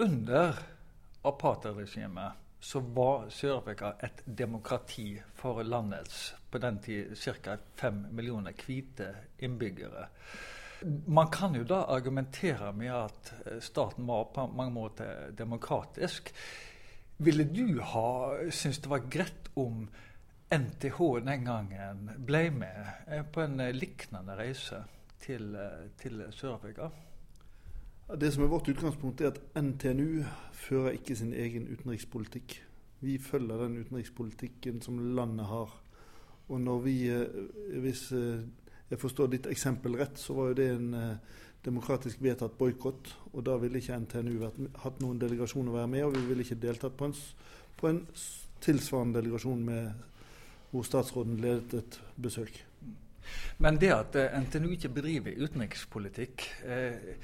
Under 0.00 0.54
apartheidregimet 1.22 2.32
så 2.60 2.80
var 2.80 3.24
Sør-Afrika 3.34 3.88
et 4.06 4.20
demokrati 4.38 5.16
for 5.34 5.62
landets 5.66 6.36
på 6.50 6.60
den 6.62 6.78
tid 6.78 7.16
ca. 7.18 7.56
fem 7.74 8.04
millioner 8.14 8.54
hvite 8.54 9.08
innbyggere. 9.42 10.04
Man 11.10 11.32
kan 11.34 11.56
jo 11.58 11.64
da 11.66 11.80
argumentere 11.90 12.70
med 12.72 12.92
at 12.94 13.32
eh, 13.46 13.58
staten 13.60 14.06
var 14.06 14.30
på 14.34 14.46
mange 14.46 14.72
måter 14.76 15.32
demokratisk. 15.34 16.30
Ville 17.16 17.48
du 17.50 17.80
ha 17.82 18.38
syntes 18.50 18.78
det 18.84 18.94
var 18.94 19.10
greit 19.10 19.50
om 19.58 19.88
NTH 20.54 21.02
den 21.26 21.44
gangen 21.50 22.06
ble 22.30 22.44
med 22.54 22.86
eh, 23.08 23.26
på 23.26 23.42
en 23.42 23.66
eh, 23.66 23.74
lignende 23.74 24.38
reise 24.38 24.84
til, 25.26 25.58
til 25.98 26.22
Sør-Afrika? 26.30 26.92
Det 28.08 28.30
som 28.32 28.42
er 28.42 28.48
vårt 28.48 28.68
utgangspunkt, 28.68 29.20
er 29.20 29.34
at 29.34 29.40
NTNU 29.62 30.22
fører 30.52 30.96
ikke 30.96 31.16
sin 31.16 31.34
egen 31.36 31.68
utenrikspolitikk. 31.68 32.54
Vi 33.00 33.18
følger 33.18 33.60
den 33.64 33.76
utenrikspolitikken 33.82 34.80
som 34.82 34.98
landet 35.14 35.46
har. 35.46 35.74
Og 36.48 36.60
når 36.60 36.78
vi, 36.78 36.96
hvis 37.82 38.12
jeg 38.90 39.00
forstår 39.00 39.28
ditt 39.32 39.46
eksempel 39.50 39.98
rett, 40.00 40.16
så 40.18 40.32
var 40.36 40.50
jo 40.50 40.56
det 40.56 40.68
en 40.72 40.94
eh, 40.96 41.40
demokratisk 41.64 42.22
vedtatt 42.24 42.56
boikott. 42.58 43.12
Og 43.34 43.44
da 43.44 43.58
ville 43.60 43.80
ikke 43.82 43.98
NTNU 44.04 44.38
vært, 44.40 44.62
hatt 44.84 45.02
noen 45.04 45.20
delegasjon 45.20 45.68
å 45.68 45.76
være 45.76 45.92
med, 45.92 46.06
og 46.06 46.16
vi 46.16 46.24
ville 46.30 46.46
ikke 46.46 46.60
deltatt 46.62 46.96
på 46.96 47.10
en, 47.10 47.16
på 47.76 47.90
en 47.90 48.00
tilsvarende 48.64 49.20
delegasjon 49.20 49.60
med, 49.68 49.92
hvor 50.72 50.88
statsråden 50.88 51.36
ledet 51.44 51.82
et 51.82 52.00
besøk. 52.16 52.56
Men 53.58 53.78
det 53.82 53.88
at 53.90 54.16
eh, 54.16 54.34
NTNU 54.38 54.70
ikke 54.76 54.90
bedriver 54.94 55.38
utenrikspolitikk, 55.42 56.44
eh, 56.62 57.14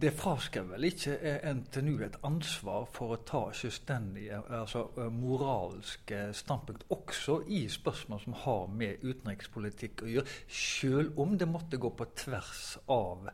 det 0.00 0.12
fraskriver 0.16 0.70
vel 0.72 0.86
ikke 0.88 1.18
eh, 1.20 1.42
NTNU 1.52 1.98
et 2.06 2.16
ansvar 2.24 2.86
for 2.94 3.12
å 3.12 3.18
ta 3.28 3.42
selvstendige, 3.56 4.38
altså 4.48 4.86
moralske 5.12 6.30
standpunkt, 6.36 6.86
også 6.96 7.42
i 7.52 7.66
spørsmål 7.72 8.22
som 8.24 8.38
har 8.46 8.72
med 8.72 9.04
utenrikspolitikk 9.04 10.06
å 10.06 10.10
gjøre, 10.14 10.38
selv 10.48 11.20
om 11.20 11.36
det 11.36 11.50
måtte 11.50 11.80
gå 11.80 11.92
på 11.92 12.08
tvers 12.24 12.64
av 12.92 13.28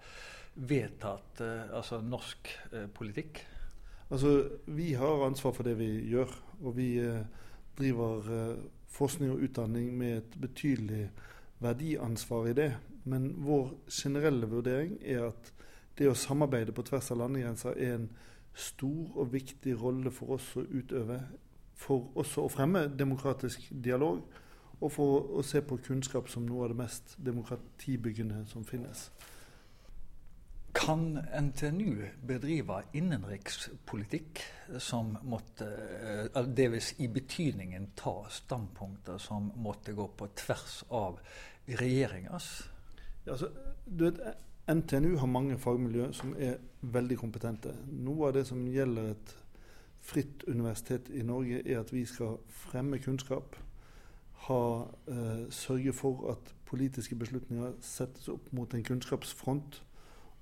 vedtatt 0.59 1.39
altså 1.45 2.01
norsk 2.03 2.51
politikk? 2.97 3.45
Altså, 4.11 4.59
Vi 4.67 4.93
har 4.99 5.27
ansvar 5.29 5.55
for 5.55 5.63
det 5.63 5.77
vi 5.79 5.93
gjør, 6.11 6.33
og 6.65 6.75
vi 6.75 6.89
driver 7.79 8.27
forskning 8.91 9.37
og 9.37 9.45
utdanning 9.47 9.93
med 9.95 10.17
et 10.17 10.39
betydelig 10.43 11.05
verdiansvar 11.61 12.49
i 12.49 12.57
det. 12.57 12.73
Men 13.05 13.31
vår 13.45 13.71
generelle 13.91 14.49
vurdering 14.51 14.99
er 15.03 15.31
at 15.31 15.53
det 15.99 16.11
å 16.11 16.17
samarbeide 16.17 16.75
på 16.75 16.85
tvers 16.87 17.11
av 17.11 17.23
landegrenser 17.23 17.79
er 17.79 17.95
en 17.97 18.11
stor 18.59 19.17
og 19.19 19.33
viktig 19.33 19.75
rolle 19.81 20.13
for 20.15 20.37
oss 20.39 20.51
å 20.59 20.67
utøve. 20.67 21.21
For 21.79 22.11
også 22.19 22.45
å 22.45 22.53
fremme 22.53 22.89
demokratisk 22.91 23.69
dialog, 23.71 24.23
og 24.81 24.93
for 24.95 25.33
å 25.39 25.43
se 25.43 25.63
på 25.63 25.81
kunnskap 25.83 26.29
som 26.31 26.47
noe 26.47 26.67
av 26.67 26.73
det 26.73 26.79
mest 26.79 27.17
demokratibyggende 27.27 28.45
som 28.51 28.67
finnes. 28.67 29.09
Kan 30.73 31.19
NTNU 31.41 32.05
bedrive 32.27 32.83
innenrikspolitikk 32.93 34.43
som 34.79 35.17
måtte 35.23 35.69
eh, 36.35 36.43
Dvs. 36.45 36.93
i 37.01 37.09
betydningen 37.09 37.91
ta 37.97 38.27
standpunkter 38.31 39.19
som 39.19 39.53
måtte 39.57 39.93
gå 39.93 40.09
på 40.09 40.29
tvers 40.37 40.85
av 40.89 41.19
regjeringas? 41.67 42.69
Ja, 43.25 43.33
altså, 43.33 43.49
vet, 43.85 44.21
NTNU 44.69 45.17
har 45.17 45.27
mange 45.27 45.59
fagmiljø 45.59 46.13
som 46.13 46.35
er 46.37 46.59
veldig 46.81 47.17
kompetente. 47.19 47.73
Noe 47.89 48.29
av 48.29 48.37
det 48.37 48.45
som 48.47 48.67
gjelder 48.69 49.15
et 49.15 49.35
fritt 50.05 50.45
universitet 50.49 51.09
i 51.11 51.25
Norge, 51.25 51.63
er 51.65 51.81
at 51.81 51.93
vi 51.93 52.05
skal 52.07 52.37
fremme 52.49 53.01
kunnskap. 53.01 53.57
Ha, 54.49 54.63
eh, 55.09 55.51
sørge 55.51 55.93
for 55.93 56.31
at 56.31 56.55
politiske 56.65 57.17
beslutninger 57.17 57.73
settes 57.81 58.29
opp 58.29 58.53
mot 58.53 58.75
en 58.75 58.85
kunnskapsfront 58.85 59.83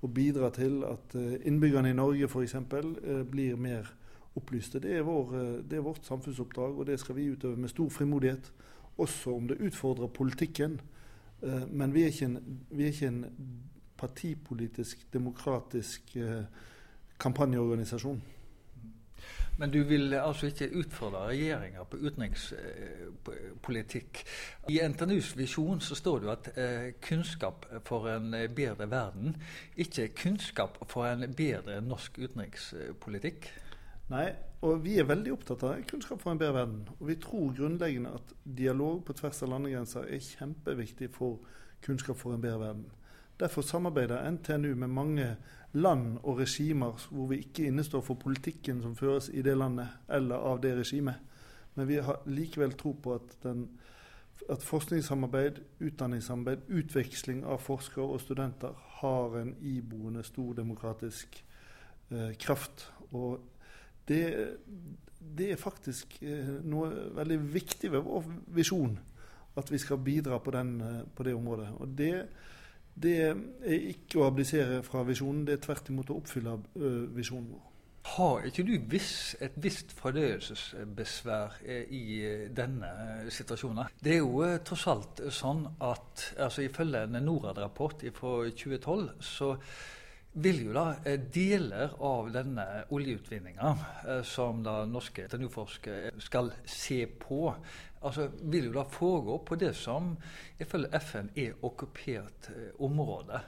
og 0.01 0.13
bidra 0.13 0.49
til 0.49 0.83
at 0.83 1.15
eh, 1.15 1.47
innbyggerne 1.47 1.89
i 1.89 1.93
Norge 1.97 2.27
f.eks. 2.27 2.55
Eh, 2.55 3.23
blir 3.31 3.55
mer 3.55 3.89
opplyste. 4.35 4.79
Det 4.79 4.97
er, 4.97 5.01
vår, 5.01 5.33
eh, 5.35 5.53
det 5.69 5.77
er, 5.77 5.85
vårt 5.85 6.05
samfunnsoppdrag, 6.05 6.77
og 6.77 6.85
det 6.85 6.99
skal 6.99 7.15
vi 7.15 7.31
utøve 7.31 7.57
med 7.57 7.69
stor 7.69 7.89
frimodighet. 7.89 8.51
Også 8.97 9.35
om 9.35 9.47
det 9.47 9.61
utfordrer 9.61 10.07
politikken. 10.07 10.79
Men 11.69 11.93
vi 11.93 12.01
er 12.01 12.05
ikke 12.05 12.25
en, 12.25 12.37
er 12.71 12.85
ikke 12.85 13.07
en 13.07 13.25
partipolitisk, 13.97 15.13
demokratisk 15.13 16.17
kampanjeorganisasjon. 17.19 18.21
Men 19.57 19.71
du 19.73 19.79
vil 19.89 20.13
altså 20.13 20.51
ikke 20.51 20.69
utfordre 20.77 21.31
regjeringa 21.31 21.81
på 21.89 21.97
utenrikspolitikk. 21.97 24.19
I 24.69 24.77
NTNUs 24.85 25.31
visjon 25.37 25.81
så 25.81 25.95
står 25.97 26.19
det 26.19 26.25
jo 26.27 26.31
at 26.33 26.47
eh, 26.53 26.93
kunnskap 27.01 27.65
for 27.87 28.07
en 28.11 28.35
bedre 28.55 28.91
verden, 28.91 29.35
ikke 29.75 30.07
kunnskap 30.13 30.77
for 30.91 31.05
en 31.09 31.33
bedre 31.37 31.81
norsk 31.81 32.17
utenrikspolitikk. 32.21 33.49
Nei, 34.07 34.29
og 34.63 34.85
vi 34.85 34.99
er 35.01 35.09
veldig 35.09 35.33
opptatt 35.35 35.63
av 35.67 35.81
kunnskap 35.89 36.21
for 36.21 36.31
en 36.31 36.39
bedre 36.39 36.53
verden. 36.61 36.87
Og 36.99 37.07
vi 37.09 37.15
tror 37.21 37.55
grunnleggende 37.57 38.13
at 38.15 38.27
dialog 38.57 39.05
på 39.05 39.13
tvers 39.17 39.43
av 39.43 39.49
landegrenser 39.51 40.03
er 40.07 40.23
kjempeviktig 40.23 41.09
for 41.17 41.31
kunnskap 41.85 42.17
for 42.17 42.33
en 42.33 42.41
bedre 42.41 42.61
verden. 42.61 42.85
Derfor 43.37 43.61
samarbeider 43.61 44.31
NTNU 44.31 44.75
med 44.75 44.87
mange 44.87 45.35
land 45.73 46.17
og 46.23 46.39
regimer 46.39 47.07
hvor 47.11 47.27
vi 47.31 47.41
ikke 47.43 47.67
innestår 47.67 48.01
for 48.05 48.19
politikken 48.19 48.81
som 48.81 48.95
føres 48.95 49.29
i 49.33 49.43
det 49.45 49.57
landet 49.57 49.87
eller 50.09 50.35
av 50.35 50.61
det 50.63 50.75
regimet. 50.77 51.19
Men 51.75 51.87
vi 51.87 51.99
har 52.01 52.23
likevel 52.25 52.73
tro 52.73 52.93
på 53.03 53.13
at, 53.19 53.35
den, 53.43 53.67
at 54.49 54.63
forskningssamarbeid, 54.65 55.59
utdanningssamarbeid, 55.79 56.65
utveksling 56.79 57.43
av 57.45 57.61
forskere 57.61 58.07
og 58.15 58.23
studenter 58.23 58.73
har 59.01 59.37
en 59.41 59.53
iboende 59.61 60.23
stor 60.25 60.55
demokratisk 60.57 61.43
eh, 62.09 62.33
kraft. 62.39 62.87
Og 63.11 63.37
det, 64.07 64.23
det, 65.19 65.51
er 65.51 65.61
faktisk 65.61 66.17
eh, 66.23 66.55
noe 66.65 66.89
veldig 67.19 67.39
viktig 67.53 67.91
ved 67.93 68.05
vår 68.07 68.25
visjon, 68.57 68.97
at 69.57 69.71
vi 69.71 69.77
skal 69.81 70.01
bidra 70.01 70.39
på, 70.41 70.53
den, 70.55 70.79
eh, 70.81 71.01
på 71.13 71.27
det 71.27 71.35
området. 71.37 71.69
Og 71.77 71.93
det 71.97 72.13
det 73.03 73.15
er 73.29 73.87
ikke 73.93 74.21
å 74.21 74.27
abdisere 74.31 74.81
fra 74.85 75.03
visjonen, 75.07 75.45
det 75.47 75.57
er 75.57 75.65
tvert 75.67 75.89
imot 75.93 76.11
å 76.11 76.19
oppfylle 76.21 76.57
visjonen 77.15 77.51
vår. 77.53 77.65
Har 78.07 78.45
ikke 78.47 78.63
du 78.63 78.71
viss, 78.89 79.35
et 79.43 79.55
visst 79.59 79.91
fordøyelsesbesvær 79.99 81.57
i 81.91 82.03
denne 82.55 82.91
situasjonen? 83.35 83.91
Det 83.99 84.13
er 84.15 84.21
jo 84.21 84.45
tross 84.65 84.85
alt 84.87 85.21
sånn 85.35 85.65
at 85.83 86.29
altså 86.39 86.63
ifølge 86.63 87.03
en 87.03 87.19
Norad-rapport 87.27 88.05
fra 88.15 88.33
2012 88.47 89.09
så 89.19 89.51
vil 90.33 90.59
jo 90.67 90.73
da 90.75 91.15
deler 91.33 91.95
av 92.03 92.27
denne 92.33 92.65
oljeutvinninga 92.93 93.71
som 94.27 94.59
da 94.65 94.83
norske 94.85 95.25
TNU-forskere 95.31 96.11
skal 96.21 96.51
se 96.65 96.99
på, 97.19 97.55
altså, 98.01 98.29
vil 98.41 98.69
jo 98.69 98.73
da 98.77 98.85
foregå 98.91 99.37
på 99.45 99.55
det 99.55 99.73
som 99.75 100.15
ifølge 100.59 100.99
FN 100.99 101.31
er 101.35 101.57
okkupert 101.65 102.51
eh, 102.53 102.69
område. 102.83 103.41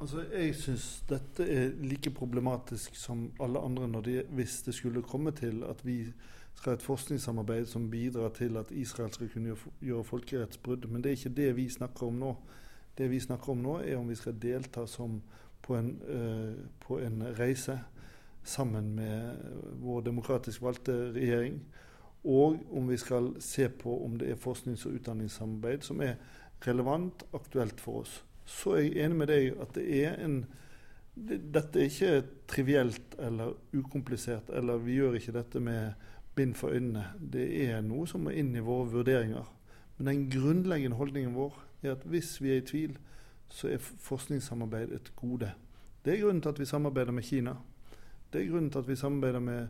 Altså, 0.00 0.24
Jeg 0.32 0.54
syns 0.56 1.02
dette 1.08 1.44
er 1.44 1.72
like 1.84 2.10
problematisk 2.10 2.96
som 2.96 3.30
alle 3.40 3.60
andre 3.60 3.88
når 3.88 4.00
de, 4.00 4.22
hvis 4.30 4.62
det 4.62 4.74
skulle 4.74 5.02
komme 5.02 5.30
til 5.30 5.64
at 5.68 5.84
vi 5.86 6.06
skal 6.54 6.72
ha 6.72 6.76
et 6.76 6.84
forskningssamarbeid 6.84 7.66
som 7.66 7.90
bidrar 7.90 8.32
til 8.36 8.56
at 8.56 8.70
Israel 8.70 9.12
skal 9.12 9.28
kunne 9.28 9.56
gjøre 9.80 10.04
folkerettsbrudd. 10.04 10.88
Men 10.88 11.02
det 11.02 11.10
er 11.10 11.16
ikke 11.16 11.36
det 11.36 11.56
vi 11.56 11.68
snakker 11.68 12.06
om 12.06 12.18
nå. 12.20 12.34
Det 12.98 13.10
vi 13.10 13.20
snakker 13.20 13.52
om 13.52 13.62
nå, 13.62 13.76
er 13.80 13.96
om 13.96 14.08
vi 14.08 14.16
skal 14.18 14.36
delta 14.42 14.86
som 14.86 15.20
på 15.70 15.78
en, 15.78 15.94
uh, 16.10 16.58
på 16.82 16.98
en 16.98 17.22
reise 17.38 17.78
sammen 18.42 18.90
med 18.98 19.38
vår 19.78 20.02
demokratisk 20.10 20.66
valgte 20.66 20.98
regjering 21.14 21.60
og 22.24 22.58
om 22.76 22.88
vi 22.88 22.96
skal 23.00 23.32
se 23.40 23.68
på 23.68 24.04
om 24.04 24.18
det 24.18 24.30
er 24.30 24.40
forsknings- 24.40 24.86
og 24.86 24.92
utdanningssamarbeid 24.98 25.84
som 25.84 26.00
er 26.00 26.14
relevant, 26.66 27.24
aktuelt 27.34 27.80
for 27.80 28.02
oss. 28.02 28.24
Så 28.44 28.74
er 28.76 28.80
jeg 28.80 29.04
enig 29.04 29.16
med 29.16 29.30
deg 29.30 29.60
at 29.60 29.74
det 29.74 29.86
er 30.04 30.18
en 30.24 30.44
dette 31.20 31.80
er 31.80 31.88
ikke 31.88 32.26
trivielt 32.48 33.16
eller 33.18 33.56
ukomplisert, 33.74 34.50
eller 34.56 34.78
vi 34.78 34.94
gjør 34.94 35.18
ikke 35.18 35.32
dette 35.32 35.60
med 35.60 35.92
bind 36.34 36.54
for 36.54 36.72
øynene. 36.72 37.04
Det 37.18 37.48
er 37.66 37.80
noe 37.84 38.06
som 38.06 38.24
må 38.24 38.30
inn 38.30 38.54
i 38.56 38.62
våre 38.64 38.88
vurderinger. 38.88 39.44
Men 39.98 40.06
den 40.06 40.22
grunnleggende 40.30 40.96
holdningen 40.96 41.34
vår 41.34 41.58
er 41.82 41.92
at 41.92 42.06
hvis 42.08 42.38
vi 42.40 42.54
er 42.54 42.62
i 42.62 42.66
tvil, 42.66 42.96
så 43.50 43.68
er 43.68 43.82
forskningssamarbeid 43.82 44.92
et 44.94 45.12
gode. 45.16 45.52
Det 46.04 46.14
er 46.14 46.22
grunnen 46.22 46.42
til 46.42 46.48
at 46.48 46.60
vi 46.60 46.68
samarbeider 46.68 47.12
med 47.12 47.22
Kina. 47.22 47.54
Det 48.32 48.40
er 48.40 48.50
grunnen 48.50 48.70
til 48.70 48.78
at 48.78 48.88
vi 48.88 48.96
samarbeider 48.96 49.40
med 49.40 49.66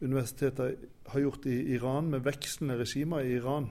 universiteter 0.00 0.74
har 1.06 1.20
gjort 1.20 1.46
i 1.46 1.74
Iran, 1.74 2.10
med 2.10 2.24
vekslende 2.24 2.78
regimer 2.80 3.20
i 3.20 3.36
Iran. 3.36 3.70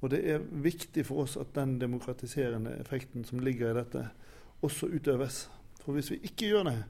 Og 0.00 0.10
det 0.10 0.20
er 0.30 0.38
viktig 0.38 1.06
for 1.06 1.24
oss 1.24 1.36
at 1.40 1.54
den 1.54 1.78
demokratiserende 1.80 2.76
effekten 2.80 3.24
som 3.24 3.38
ligger 3.38 3.70
i 3.70 3.78
dette, 3.78 4.08
også 4.62 4.86
utøves. 4.86 5.50
For 5.80 5.92
hvis 5.92 6.10
vi 6.10 6.20
ikke 6.22 6.50
gjør 6.50 6.62
det, 6.68 6.84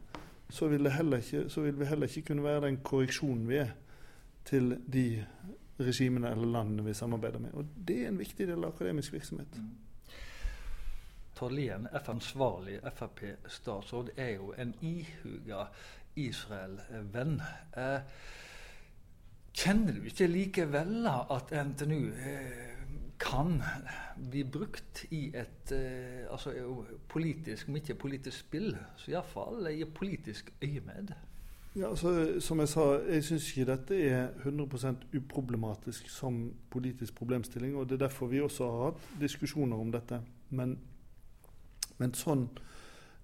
så 0.50 0.68
vil, 0.68 0.86
ikke, 0.86 1.48
så 1.48 1.60
vil, 1.60 1.78
vi 1.78 1.84
heller 1.84 2.06
ikke 2.06 2.26
kunne 2.26 2.44
være 2.44 2.66
den 2.66 2.76
korreksjonen 2.76 3.48
vi 3.48 3.56
er 3.56 3.70
til 4.44 4.76
de 4.92 5.24
regimene 5.80 6.30
eller 6.30 6.46
landene 6.46 6.84
vi 6.84 6.94
samarbeider 6.94 7.38
med. 7.38 7.52
Og 7.52 7.64
Det 7.88 8.02
er 8.02 8.08
en 8.08 8.18
viktig 8.18 8.46
del 8.48 8.64
av 8.64 8.74
akademisk 8.74 9.12
virksomhet. 9.12 9.58
Mm. 11.40 11.86
FN-svarlig 12.04 12.80
Frp-statsråd, 12.94 14.10
er 14.16 14.34
jo 14.34 14.54
en 14.58 14.74
ihuga 14.82 15.66
Israel-venn. 16.16 17.40
Eh, 17.76 18.00
kjenner 19.54 19.92
du 19.92 20.06
ikke 20.08 20.26
likevel 20.26 21.06
at 21.08 21.52
NTNU 21.52 22.00
eh, 22.14 22.74
kan 23.18 23.62
bli 24.30 24.44
brukt 24.44 25.04
i 25.10 25.26
et 25.34 25.72
eh, 25.72 26.24
altså, 26.30 26.54
politisk, 27.08 27.68
om 27.68 27.76
ikke 27.76 27.94
politisk 27.94 28.38
spill, 28.38 28.74
så 28.96 29.10
iallfall 29.10 29.70
i 29.72 29.84
politisk 29.84 30.52
øyemed. 30.62 31.14
Ja, 31.76 31.88
altså, 31.90 32.40
Som 32.40 32.60
jeg 32.60 32.68
sa, 32.68 32.80
jeg 33.02 33.24
syns 33.24 33.48
ikke 33.50 33.72
dette 33.72 33.96
er 34.06 34.28
100% 34.46 35.08
uproblematisk 35.18 36.08
som 36.08 36.52
politisk 36.70 37.14
problemstilling. 37.14 37.76
og 37.76 37.88
Det 37.88 37.94
er 37.94 38.06
derfor 38.06 38.26
vi 38.26 38.40
også 38.40 38.70
har 38.70 38.84
hatt 38.84 39.08
diskusjoner 39.20 39.76
om 39.76 39.90
dette. 39.92 40.20
Men, 40.50 40.78
men 41.98 42.14
sånn 42.18 42.48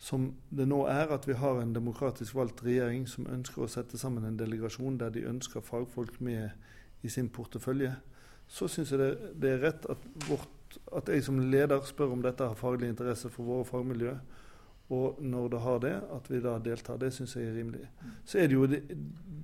som 0.00 0.30
det 0.48 0.64
nå 0.64 0.80
er, 0.88 1.10
at 1.12 1.26
vi 1.28 1.36
har 1.36 1.58
en 1.60 1.74
demokratisk 1.76 2.34
valgt 2.38 2.62
regjering 2.64 3.04
som 3.08 3.28
ønsker 3.28 3.66
å 3.66 3.68
sette 3.68 4.00
sammen 4.00 4.24
en 4.24 4.38
delegasjon 4.40 4.96
der 5.00 5.12
de 5.12 5.26
ønsker 5.28 5.64
fagfolk 5.64 6.16
med 6.24 7.04
i 7.04 7.10
sin 7.12 7.28
portefølje, 7.28 7.92
så 8.48 8.68
syns 8.68 8.94
jeg 8.94 9.00
det, 9.00 9.10
det, 9.42 9.50
er 9.50 9.62
rett 9.66 9.84
at, 9.92 10.06
vårt, 10.26 10.78
at, 10.96 11.12
jeg 11.12 11.26
som 11.26 11.38
leder 11.52 11.84
spør 11.86 12.16
om 12.16 12.24
dette 12.24 12.48
har 12.48 12.58
faglig 12.58 12.88
interesse 12.90 13.28
for 13.30 13.46
våre 13.46 13.68
fagmiljø. 13.68 14.16
Og 14.90 15.20
når 15.22 15.52
det 15.52 15.60
har 15.62 15.78
det, 15.84 15.92
at 16.16 16.30
vi 16.32 16.40
da 16.42 16.56
deltar. 16.58 16.98
Det 16.98 17.12
syns 17.14 17.36
jeg 17.36 17.46
er 17.46 17.54
rimelig. 17.60 17.84
Så 18.26 18.40
er 18.40 18.48
det 18.50 18.56
jo 18.56 18.66
det, 18.66 18.80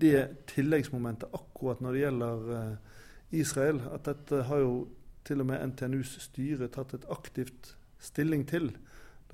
det 0.01 0.23
tilleggsmomentet 0.51 1.37
akkurat 1.37 1.85
når 1.85 1.95
det 1.95 2.03
gjelder 2.03 2.49
uh, 2.51 2.97
Israel, 3.31 3.79
at 3.95 4.09
dette 4.09 4.43
har 4.49 4.65
jo 4.65 4.73
til 5.27 5.45
og 5.45 5.51
med 5.53 5.63
NTNUs 5.71 6.17
styre 6.25 6.67
tatt 6.73 6.97
et 6.99 7.07
aktivt 7.15 7.77
stilling 8.03 8.43
til. 8.51 8.73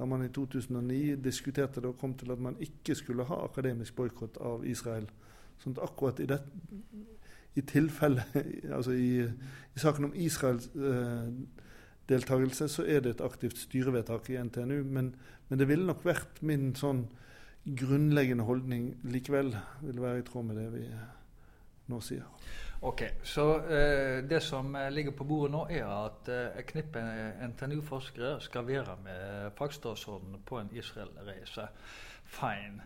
Da 0.02 0.06
man 0.10 0.24
i 0.24 0.32
2009 0.34 1.14
diskuterte 1.22 1.78
det 1.78 1.92
og 1.92 1.98
kom 2.00 2.16
til 2.18 2.32
at 2.34 2.40
man 2.42 2.56
ikke 2.58 2.96
skulle 2.98 3.22
ha 3.28 3.36
akademisk 3.44 3.94
boikott 3.94 4.40
av 4.42 4.64
Israel. 4.66 5.04
Sånn 5.62 5.76
at 5.76 5.84
akkurat 5.84 6.18
i 6.18 6.26
det, 6.26 6.40
i 7.54 7.62
tilfelle 7.62 8.24
Altså 8.78 8.96
i, 8.98 9.22
i 9.22 9.78
saken 9.78 10.08
om 10.08 10.16
Israels 10.18 10.66
eh, 10.74 11.30
deltakelse, 12.10 12.66
så 12.66 12.82
er 12.82 13.04
det 13.04 13.14
et 13.14 13.22
aktivt 13.22 13.62
styrevedtak 13.62 14.26
i 14.32 14.40
NTNU. 14.42 14.80
Men, 14.82 15.14
men, 15.46 15.62
det 15.62 15.70
ville 15.70 15.86
nok 15.86 16.02
vært 16.02 16.42
min 16.42 16.72
sånn 16.74 17.04
grunnleggende 17.62 18.48
holdning 18.50 18.96
likevel. 19.06 19.54
Vil 19.86 20.02
være 20.02 20.24
i 20.24 20.26
tråd 20.26 20.50
med 20.50 20.58
det 20.64 20.66
vi 20.74 20.88
nå 21.90 22.00
sier. 22.00 22.26
Ok, 22.82 23.02
Så 23.22 23.58
eh, 23.70 24.24
det 24.28 24.42
som 24.42 24.76
ligger 24.90 25.12
på 25.14 25.24
bordet 25.24 25.52
nå, 25.54 25.66
er 25.70 25.86
at 25.86 26.28
eh, 26.28 26.58
et 26.58 26.66
knippe 26.66 27.02
NTNU-forskere 27.46 28.40
skal 28.42 28.66
være 28.66 28.96
med 29.04 29.50
fagstatsråden 29.54 30.40
på 30.46 30.58
en 30.58 30.70
Israel-reise. 30.74 31.68
Fine 32.24 32.82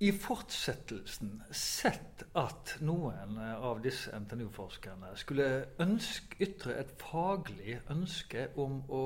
i 0.00 0.12
fortsettelsen 0.12 1.32
sett 1.52 2.26
at 2.36 2.74
noen 2.84 3.40
av 3.40 3.80
disse 3.84 4.12
NTNU-forskerne 4.16 5.14
skulle 5.16 5.48
ønske, 5.80 6.36
ytre 6.44 6.76
et 6.80 6.92
faglig 7.00 7.78
ønske 7.92 8.46
om 8.60 8.82
å 8.88 9.04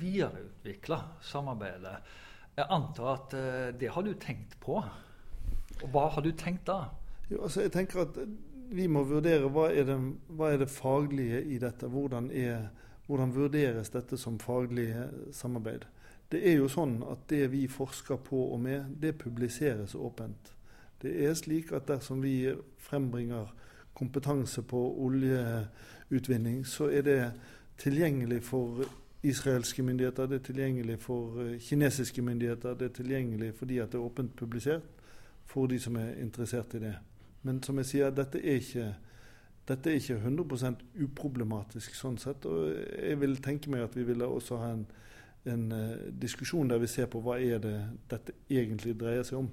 videreutvikle 0.00 1.00
samarbeidet. 1.24 1.94
Jeg 2.56 2.68
antar 2.76 3.12
at 3.14 3.38
det 3.80 3.92
har 3.92 4.04
du 4.04 4.12
tenkt 4.20 4.56
på. 4.60 4.80
Og 5.82 5.88
hva 5.92 6.10
har 6.12 6.24
du 6.24 6.32
tenkt 6.36 6.68
da? 6.68 6.92
Jo, 7.30 7.42
altså 7.42 7.64
jeg 7.64 7.72
tenker 7.72 8.04
at 8.04 8.18
Vi 8.74 8.86
må 8.90 9.04
vurdere 9.06 9.48
hva 9.52 9.68
er 9.70 9.84
det, 9.86 9.96
hva 10.34 10.50
er 10.52 10.62
det 10.64 10.70
faglige 10.72 11.42
i 11.44 11.58
dette. 11.60 11.86
Hvordan, 11.86 12.30
er, 12.32 12.70
hvordan 13.06 13.34
vurderes 13.34 13.92
dette 13.92 14.16
som 14.18 14.38
faglig 14.40 14.88
samarbeid? 15.36 15.84
Det 16.32 16.40
er 16.48 16.56
jo 16.56 16.70
sånn 16.72 16.96
at 17.06 17.28
det 17.30 17.50
vi 17.52 17.66
forsker 17.70 18.18
på 18.24 18.40
og 18.54 18.58
med, 18.64 18.96
det 18.98 19.12
publiseres 19.20 19.94
åpent. 19.94 20.54
Det 21.04 21.12
er 21.28 21.36
slik 21.36 21.70
at 21.76 21.86
dersom 21.86 22.24
vi 22.24 22.48
frembringer 22.80 23.52
kompetanse 23.94 24.64
på 24.66 24.80
oljeutvinning, 25.04 26.64
så 26.66 26.88
er 26.90 27.06
det 27.06 27.20
tilgjengelig 27.78 28.40
for 28.48 28.82
israelske 29.22 29.82
myndigheter, 29.82 30.26
det 30.26 30.40
er 30.40 30.46
tilgjengelig 30.48 30.98
for 31.00 31.40
eh, 31.44 31.58
kinesiske 31.60 32.22
myndigheter, 32.22 32.74
det 32.74 32.90
er 32.90 32.96
tilgjengelig 32.98 33.54
fordi 33.56 33.78
at 33.78 33.92
det 33.92 34.00
er 34.00 34.04
åpent 34.04 34.36
publisert 34.36 34.90
for 35.48 35.70
de 35.70 35.78
som 35.80 35.96
er 35.96 36.16
interessert 36.20 36.74
i 36.74 36.82
det. 36.82 36.94
Men 37.44 37.62
som 37.62 37.78
jeg 37.80 37.90
sier, 37.90 38.12
dette 38.14 38.40
er 38.40 38.60
ikke, 38.60 38.90
dette 39.68 39.90
er 39.90 40.00
ikke 40.00 40.20
100% 40.20 40.84
uproblematisk 41.04 41.96
sånn 41.96 42.16
sett. 42.20 42.46
Og 42.48 42.72
jeg 42.72 43.20
vil 43.20 43.36
tenke 43.44 43.72
meg 43.72 43.84
at 43.86 43.96
vi 43.96 44.06
ville 44.08 44.28
også 44.28 44.60
ha 44.62 44.72
en 44.74 44.86
en 45.46 45.72
uh, 45.72 46.20
diskusjon 46.22 46.70
der 46.70 46.78
vi 46.78 46.88
ser 46.88 47.08
på 47.10 47.20
hva 47.20 47.36
er 47.40 47.60
det 47.62 47.76
dette 48.10 48.34
egentlig 48.50 48.96
dreier 49.00 49.24
seg 49.26 49.42
om. 49.42 49.50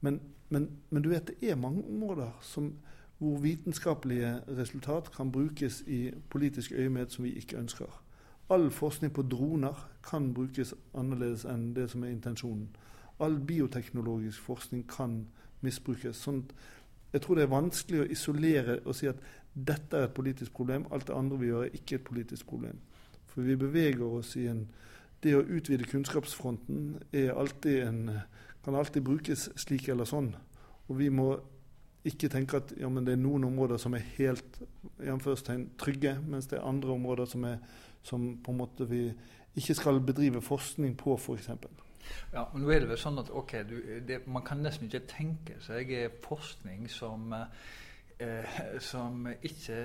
Men, 0.00 0.20
men, 0.48 0.68
men 0.90 1.04
du 1.04 1.10
vet, 1.12 1.28
det 1.28 1.50
er 1.50 1.60
mange 1.60 1.84
områder 1.84 2.32
som, 2.42 2.72
hvor 3.18 3.38
vitenskapelige 3.40 4.40
resultat 4.58 5.10
kan 5.16 5.32
brukes 5.32 5.82
i 5.86 6.10
politisk 6.30 6.72
øyemed 6.72 7.12
som 7.12 7.24
vi 7.24 7.34
ikke 7.36 7.58
ønsker. 7.58 8.02
All 8.50 8.70
forskning 8.70 9.12
på 9.12 9.22
droner 9.22 9.88
kan 10.06 10.32
brukes 10.34 10.74
annerledes 10.94 11.44
enn 11.50 11.72
det 11.76 11.90
som 11.90 12.04
er 12.04 12.14
intensjonen. 12.14 12.68
All 13.20 13.40
bioteknologisk 13.40 14.40
forskning 14.40 14.84
kan 14.88 15.24
misbrukes. 15.64 16.20
Sånn 16.20 16.44
jeg 17.12 17.22
tror 17.22 17.38
det 17.38 17.46
er 17.46 17.52
vanskelig 17.52 18.02
å 18.02 18.08
isolere 18.12 18.80
og 18.84 18.96
si 18.98 19.08
at 19.10 19.20
dette 19.56 19.96
er 19.96 20.08
et 20.08 20.16
politisk 20.16 20.52
problem, 20.52 20.84
alt 20.92 21.06
det 21.08 21.16
andre 21.16 21.38
vi 21.40 21.48
gjør, 21.48 21.64
er 21.64 21.78
ikke 21.78 22.00
et 22.00 22.04
politisk 22.04 22.46
problem. 22.50 22.80
For 23.30 23.46
vi 23.46 23.56
beveger 23.56 24.04
oss 24.04 24.34
i 24.36 24.46
en 24.50 24.66
det 25.24 25.32
å 25.34 25.44
utvide 25.44 25.88
kunnskapsfronten 25.88 26.98
alltid 27.32 27.82
en, 27.86 28.00
kan 28.64 28.76
alltid 28.76 29.04
brukes 29.06 29.48
slik 29.58 29.88
eller 29.88 30.08
sånn. 30.08 30.32
Og 30.86 30.98
vi 31.00 31.08
må 31.10 31.30
ikke 32.06 32.30
tenke 32.30 32.60
at 32.60 32.74
ja, 32.78 32.90
det 32.90 33.16
er 33.16 33.18
noen 33.18 33.48
områder 33.48 33.80
som 33.82 33.96
er 33.96 34.04
helt 34.18 34.60
trygge, 35.80 36.16
mens 36.26 36.46
det 36.50 36.60
er 36.60 36.68
andre 36.68 36.94
områder 36.94 37.30
som, 37.30 37.46
er, 37.48 37.58
som 38.06 38.28
vi 38.90 39.08
ikke 39.56 39.74
skal 39.74 40.00
bedrive 40.04 40.42
forskning 40.44 40.94
på, 41.00 41.16
f.eks. 41.16 41.50
Ja, 42.32 42.46
men 42.52 42.62
nå 42.62 42.70
er 42.72 42.84
det 42.84 42.90
vel 42.92 43.00
sånn 43.00 43.20
at 43.22 43.30
okay, 43.30 43.64
du, 43.68 43.76
det, 44.06 44.22
Man 44.26 44.44
kan 44.46 44.62
nesten 44.64 44.90
ikke 44.90 45.06
tenke 45.10 45.58
seg 45.64 45.92
forskning 46.24 46.86
som 46.90 47.32
eh, 47.32 48.56
som 48.80 49.26
ikke 49.28 49.76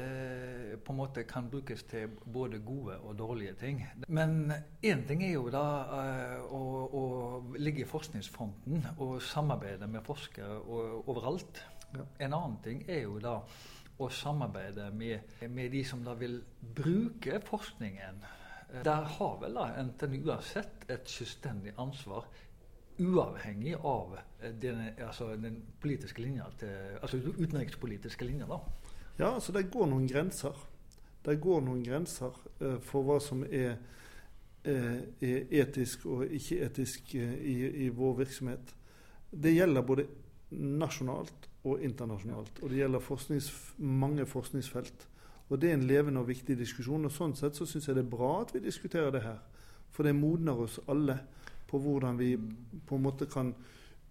på 0.83 0.93
en 0.93 0.99
måte 0.99 1.25
kan 1.27 1.49
brukes 1.51 1.83
til 1.91 2.13
både 2.33 2.61
gode 2.65 2.97
og 2.99 3.17
dårlige 3.19 3.53
ting. 3.59 3.83
Men 4.07 4.53
én 4.83 5.03
ting 5.07 5.23
er 5.23 5.33
jo 5.33 5.49
da 5.51 5.65
eh, 5.97 6.37
å, 6.47 6.63
å, 6.87 7.03
ligge 7.59 7.83
i 7.83 7.89
forskningsfronten 7.89 8.87
og 8.97 9.19
samarbeide 9.21 9.89
med 9.91 10.05
forskere 10.07 10.61
overalt. 11.05 11.63
Ja. 11.91 12.07
En 12.25 12.33
annen 12.33 12.59
ting 12.63 12.85
er 12.87 13.03
jo 13.03 13.19
da 13.19 13.41
å 14.01 14.09
samarbeide 14.09 14.89
med, 14.95 15.33
med 15.49 15.71
de 15.73 15.83
som 15.85 16.03
da 16.05 16.15
vil 16.17 16.39
bruke 16.75 17.41
forskningen. 17.45 18.23
Der 18.71 19.07
har 19.17 19.35
vel 19.41 19.57
da 19.57 19.67
NTNU 19.83 20.31
sett 20.47 20.85
et 20.89 21.09
selvstendig 21.09 21.73
ansvar 21.81 22.25
uavhengig 23.01 23.75
av 23.75 24.17
eh, 24.41 24.51
den, 24.51 24.81
altså 25.07 25.35
den 25.35 25.61
politiske 25.81 26.21
linja 26.21 26.45
til, 26.59 26.97
altså 27.01 27.17
utenrikspolitiske 27.17 28.25
linja, 28.25 28.47
da? 28.49 28.59
Ja, 29.17 29.33
altså 29.33 29.53
det 29.55 29.69
går 29.73 29.89
noen 29.91 30.07
grenser. 30.09 30.55
Det 31.25 31.37
går 31.41 31.61
noen 31.65 31.83
grenser 31.85 32.33
uh, 32.61 32.77
for 32.81 33.05
hva 33.05 33.19
som 33.21 33.43
er, 33.45 33.75
er, 34.65 35.01
etisk 35.61 36.07
og 36.09 36.23
ikke 36.25 36.57
etisk 36.65 37.13
i, 37.15 37.57
i, 37.85 37.89
vår 37.93 38.15
virksomhet. 38.23 38.73
Det 39.29 39.53
gjelder 39.53 39.85
både 39.85 40.07
nasjonalt 40.57 41.47
og 41.69 41.83
internasjonalt. 41.85 42.63
Og 42.63 42.73
det 42.73 42.81
gjelder 42.81 43.05
forsknings, 43.05 43.51
mange 43.77 44.25
forskningsfelt. 44.25 45.05
Og 45.51 45.59
det 45.59 45.69
er 45.69 45.75
en 45.75 45.87
levende 45.87 46.21
og 46.23 46.29
viktig 46.29 46.55
diskusjon. 46.57 47.05
og 47.05 47.11
Sånn 47.11 47.35
sett 47.35 47.57
så 47.59 47.67
syns 47.67 47.89
jeg 47.89 47.97
det 47.97 48.05
er 48.05 48.13
bra 48.13 48.31
at 48.41 48.53
vi 48.55 48.63
diskuterer 48.63 49.11
det 49.11 49.23
her. 49.25 49.41
For 49.91 50.07
det 50.07 50.15
modner 50.15 50.63
oss 50.63 50.79
alle 50.89 51.17
på 51.67 51.79
hvordan 51.79 52.19
vi 52.19 52.37
på 52.87 52.95
en 52.95 53.03
måte 53.03 53.27
kan 53.31 53.51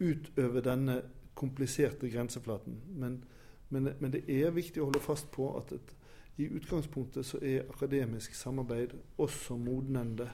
utøve 0.01 0.61
denne 0.65 1.01
kompliserte 1.37 2.11
grenseflaten. 2.13 2.77
Men, 3.01 3.23
men, 3.69 3.89
men 4.01 4.13
det 4.13 4.27
er 4.29 4.53
viktig 4.53 4.83
å 4.83 4.91
holde 4.91 5.01
fast 5.05 5.31
på 5.33 5.49
at 5.57 5.73
et, 5.77 5.95
i 6.41 6.49
utgangspunktet 6.49 7.27
så 7.27 7.41
er 7.45 7.69
akademisk 7.69 8.37
samarbeid 8.37 8.93
også 9.21 9.57
modnende. 9.61 10.29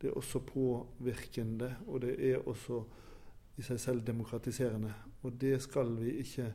Det 0.00 0.10
er 0.10 0.16
også 0.16 0.40
påvirkende, 0.44 1.70
og 1.86 2.00
det 2.04 2.16
er 2.30 2.48
også 2.48 2.82
i 3.56 3.64
seg 3.64 3.80
selv 3.80 4.04
demokratiserende. 4.04 4.92
Og 5.24 5.36
det 5.40 5.58
skal 5.64 5.94
vi 6.00 6.18
ikke 6.20 6.50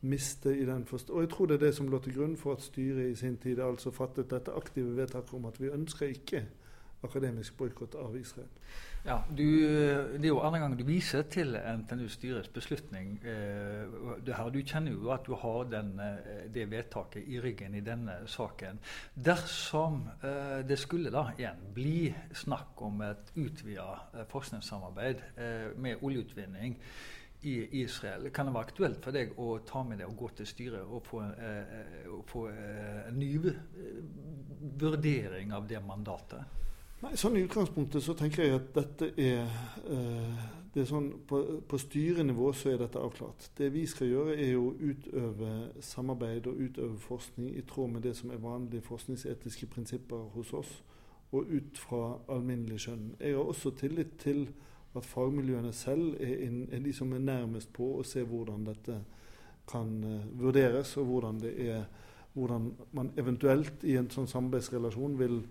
miste 0.00 0.52
i 0.58 0.64
den 0.66 0.84
forstand. 0.86 1.16
Og 1.16 1.22
jeg 1.22 1.30
tror 1.30 1.46
det 1.46 1.54
er 1.54 1.66
det 1.66 1.74
som 1.74 1.88
lå 1.88 1.98
til 1.98 2.14
grunn 2.14 2.36
for 2.36 2.54
at 2.54 2.62
styret 2.62 3.10
i 3.10 3.18
sin 3.18 3.36
tid 3.36 3.58
altså 3.60 3.90
fattet 3.90 4.30
dette 4.30 4.54
aktive 4.54 4.96
vedtaket 4.96 5.34
om 5.34 5.48
at 5.50 5.60
vi 5.60 5.72
ønsker 5.74 6.06
ikke 6.06 6.44
akademisk 7.02 7.56
boikott 7.58 7.94
av 7.98 8.16
Israel. 8.18 8.48
Ja, 9.06 9.20
du, 9.30 9.44
Det 10.18 10.24
er 10.24 10.28
jo 10.28 10.40
andre 10.42 10.60
gang 10.60 10.74
du 10.78 10.84
viser 10.84 11.22
til 11.30 11.54
NTNU-styrets 11.54 12.50
beslutning. 12.52 13.20
Eh, 13.22 14.26
her, 14.26 14.50
du 14.50 14.58
kjenner 14.66 14.92
jo 14.92 15.12
at 15.14 15.26
du 15.26 15.36
har 15.38 15.68
den, 15.70 15.92
eh, 16.00 16.48
det 16.54 16.66
vedtaket 16.70 17.22
i 17.26 17.38
ryggen 17.40 17.74
i 17.74 17.80
denne 17.80 18.18
saken. 18.26 18.80
Dersom 19.14 20.08
eh, 20.22 20.66
det 20.68 20.78
skulle 20.78 21.14
da 21.14 21.28
igjen 21.38 21.62
bli 21.74 22.14
snakk 22.34 22.82
om 22.82 23.00
et 23.06 23.32
utvida 23.36 23.92
eh, 24.14 24.26
forskningssamarbeid 24.28 25.22
med 25.76 26.02
oljeutvinning 26.02 26.76
i 27.42 27.82
Israel, 27.82 28.30
kan 28.34 28.48
det 28.48 28.54
være 28.54 28.66
aktuelt 28.66 29.04
for 29.04 29.14
deg 29.14 29.36
å 29.38 29.58
ta 29.66 29.84
med 29.86 30.00
det 30.00 30.08
og 30.08 30.16
gå 30.18 30.30
til 30.40 30.46
styret 30.48 30.82
og 30.82 31.04
få, 31.06 31.20
eh, 31.22 32.08
få 32.26 32.48
en 32.50 33.18
ny 33.18 33.30
vurdering 34.80 35.52
av 35.52 35.68
det 35.68 35.82
mandatet? 35.86 36.58
Nei, 36.98 37.12
sånn 37.14 37.36
I 37.38 37.44
utgangspunktet 37.46 38.02
så 38.02 38.14
tenker 38.18 38.42
jeg 38.42 38.56
at 38.56 38.72
dette 38.74 39.12
er, 39.22 39.44
eh, 39.86 40.46
det 40.74 40.82
er 40.82 40.88
sånn, 40.90 41.12
på, 41.30 41.38
på, 41.70 41.78
styrenivå 41.78 42.48
så 42.58 42.72
er 42.72 42.80
dette 42.80 42.98
avklart. 42.98 43.50
Det 43.54 43.68
vi 43.70 43.84
skal 43.86 44.10
gjøre, 44.10 44.34
er 44.34 44.56
å 44.58 44.72
utøve 44.74 45.52
samarbeid 45.78 46.48
og 46.50 46.58
utøve 46.58 46.98
forskning 46.98 47.52
i 47.54 47.62
tråd 47.70 47.92
med 47.94 48.02
det 48.02 48.16
som 48.18 48.32
er 48.34 48.42
vanlige 48.42 48.82
forskningsetiske 48.88 49.70
prinsipper 49.70 50.26
hos 50.34 50.50
oss, 50.58 50.72
og 51.30 51.46
ut 51.46 51.78
fra 51.78 52.18
alminnelig 52.34 52.80
skjønn. 52.88 53.12
Jeg 53.20 53.36
har 53.36 53.46
også 53.46 53.76
tillit 53.78 54.18
til 54.18 54.48
at 54.98 55.06
fagmiljøene 55.08 55.72
selv 55.72 56.18
er, 56.20 56.34
inn, 56.46 56.66
er 56.72 56.82
de 56.84 56.92
som 56.94 57.12
er 57.14 57.24
nærmest 57.24 57.72
på 57.74 57.94
å 57.98 58.04
se 58.06 58.24
hvordan 58.26 58.66
dette 58.68 58.98
kan 59.68 59.94
uh, 60.04 60.26
vurderes, 60.40 60.96
og 61.00 61.08
hvordan, 61.10 61.40
er, 61.48 61.88
hvordan 62.34 62.70
man 62.96 63.12
eventuelt 63.20 63.84
i 63.84 63.98
en 64.00 64.10
sånn 64.12 64.30
samarbeidsrelasjon 64.30 65.18
vil 65.20 65.42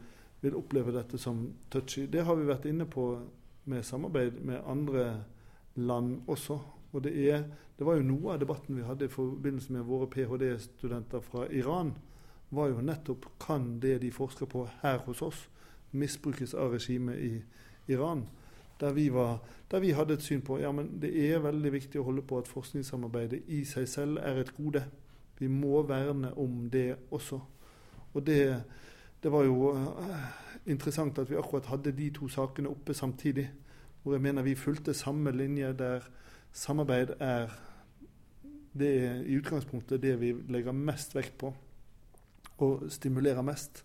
vil 0.41 0.57
oppleve 0.57 0.93
dette 0.93 1.17
som 1.17 1.47
touchy. 1.69 2.05
Det 2.05 2.23
har 2.25 2.35
vi 2.37 2.47
vært 2.47 2.67
inne 2.69 2.85
på 2.89 3.09
med 3.67 3.85
samarbeid 3.85 4.39
med 4.45 4.61
andre 4.65 5.07
land 5.75 6.21
også. 6.27 6.59
Og 6.93 7.03
det, 7.03 7.13
er, 7.29 7.43
det 7.77 7.85
var 7.85 7.97
jo 7.97 8.07
noe 8.07 8.33
av 8.33 8.41
debatten 8.41 8.77
vi 8.77 8.85
hadde 8.85 9.07
i 9.07 9.11
forbindelse 9.11 9.73
med 9.73 9.87
våre 9.89 10.07
ph.d.-studenter 10.09 11.23
fra 11.25 11.47
Iran, 11.51 11.93
var 12.49 12.69
jo 12.71 12.81
nettopp 12.81 13.25
kan 13.43 13.75
det 13.83 13.97
de 14.05 14.11
forsker 14.13 14.47
på 14.47 14.63
her 14.81 15.01
hos 15.03 15.21
oss, 15.21 15.41
misbrukes 15.91 16.53
av 16.55 16.71
regimet 16.77 17.19
i 17.19 17.33
Iran. 17.91 18.23
Der 18.79 18.93
vi, 18.93 19.09
var, 19.13 19.39
der 19.71 19.79
vi, 19.79 19.91
hadde 19.91 20.13
et 20.13 20.21
syn 20.21 20.41
på 20.41 20.59
ja, 20.61 20.71
men 20.71 20.99
det 21.01 21.09
er 21.17 21.41
veldig 21.41 21.71
viktig 21.73 21.99
å 21.99 22.05
holde 22.05 22.21
på 22.21 22.37
at 22.37 22.49
forskningssamarbeidet 22.49 23.47
i 23.49 23.63
seg 23.65 23.87
selv 23.89 24.19
er 24.21 24.41
et 24.41 24.53
gode. 24.53 24.83
Vi 25.39 25.47
må 25.49 25.81
verne 25.81 26.33
om 26.37 26.69
det 26.69 26.95
også. 27.11 27.39
Og 28.13 28.25
det, 28.25 28.63
det 29.23 29.31
var 29.31 29.43
jo 29.45 29.71
uh, 29.73 30.27
interessant 30.65 31.17
at 31.19 31.29
vi 31.29 31.37
akkurat 31.37 31.71
hadde 31.71 31.95
de 31.97 32.09
to 32.13 32.29
sakene 32.29 32.69
oppe 32.69 32.93
samtidig. 32.93 33.47
Hvor 34.03 34.13
jeg 34.13 34.21
mener 34.21 34.45
vi 34.45 34.55
fulgte 34.55 34.93
samme 34.93 35.31
linje 35.31 35.73
der 35.73 36.05
samarbeid 36.53 37.17
er 37.19 37.49
det 38.77 38.89
er 39.03 39.21
i 39.25 39.37
utgangspunktet 39.39 40.01
det 40.01 40.19
vi 40.21 40.35
legger 40.53 40.71
mest 40.71 41.15
vekt 41.15 41.37
på 41.41 41.49
og 42.57 42.87
stimulerer 42.93 43.41
mest. 43.45 43.83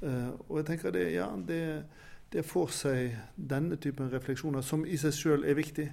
Uh, 0.00 0.32
og 0.48 0.60
jeg 0.60 0.66
tenker 0.66 0.94
det, 0.94 1.04
ja, 1.12 1.28
det, 1.46 1.84
det 2.32 2.44
får 2.46 2.74
seg 2.74 3.16
denne 3.36 3.76
typen 3.76 4.10
refleksjoner, 4.12 4.62
som 4.62 4.84
i 4.86 4.98
seg 5.00 5.14
sjøl 5.16 5.44
er 5.48 5.58
viktig, 5.58 5.88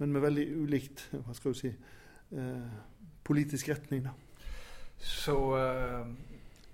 men 0.00 0.12
med 0.12 0.24
veldig 0.24 0.46
ulikt 0.60 1.06
hva 1.12 1.36
skal 1.36 1.54
du 1.54 1.60
si, 1.60 1.70
eh, 2.36 2.74
politisk 3.24 3.68
retning. 3.72 4.04
Da. 4.04 4.12
Så 5.00 5.38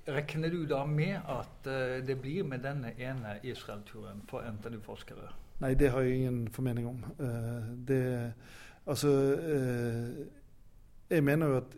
Regner 0.09 0.51
du 0.51 0.67
da 0.67 0.85
med 0.87 1.17
at 1.27 1.67
eh, 1.67 2.07
det 2.07 2.21
blir 2.23 2.45
med 2.47 2.63
denne 2.63 2.93
ene 2.99 3.41
Israel-turen 3.43 4.23
for 4.31 4.45
NTNU-forskere? 4.47 5.33
Nei, 5.61 5.73
det 5.75 5.91
har 5.91 6.01
jeg 6.01 6.21
ingen 6.21 6.45
formening 6.53 6.87
om. 6.87 7.01
Uh, 7.19 7.67
det, 7.89 8.33
altså 8.87 9.09
uh, 9.09 10.27
Jeg 11.11 11.25
mener 11.25 11.47
jo 11.47 11.57
at 11.57 11.77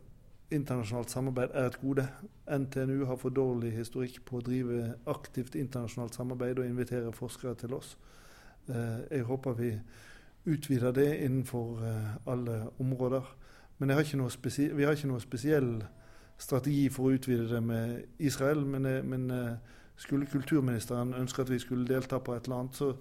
internasjonalt 0.50 1.10
samarbeid 1.10 1.54
er 1.54 1.66
et 1.68 1.80
gode. 1.80 2.06
NTNU 2.48 3.04
har 3.06 3.16
for 3.20 3.34
dårlig 3.34 3.72
historikk 3.76 4.22
på 4.24 4.38
å 4.38 4.44
drive 4.44 4.94
aktivt 5.06 5.58
internasjonalt 5.58 6.14
samarbeid 6.14 6.58
og 6.58 6.66
invitere 6.66 7.12
forskere 7.12 7.54
til 7.54 7.74
oss. 7.74 7.96
jeg 9.10 9.22
håper 9.24 9.52
vi 9.56 9.80
utvider 10.44 10.92
det 10.92 11.24
innenfor 11.24 11.80
alle 12.26 12.68
områder. 12.78 13.22
Men 13.78 13.90
har 13.90 14.04
vi 14.76 14.84
har 14.84 14.92
ikke 14.92 15.08
noe 15.08 15.20
spesiell 15.20 15.82
strategi 16.38 16.86
for 16.92 17.08
å 17.08 17.18
utvide 17.18 17.48
det 17.50 17.60
med 17.62 18.22
Israel. 18.22 18.64
Men, 18.66 18.86
eh, 18.86 19.02
men 19.02 19.30
eh, 19.30 19.76
skulle 19.96 20.26
kulturministeren 20.30 21.14
ønske 21.14 21.42
at 21.42 21.50
vi 21.50 21.58
skulle 21.58 21.88
delta 21.88 22.18
på 22.18 22.34
et 22.34 22.46
eller 22.46 22.60
annet, 22.62 22.74
så 22.76 22.92